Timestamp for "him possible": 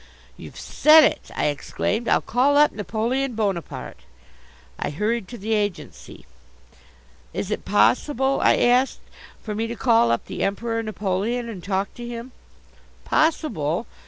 12.07-13.85